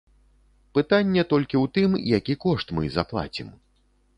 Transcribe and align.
Пытанне 0.77 1.25
толькі 1.35 1.55
ў 1.63 1.65
тым, 1.75 1.91
які 2.17 2.33
кошт 2.47 2.67
мы 2.79 2.83
заплацім. 2.97 3.47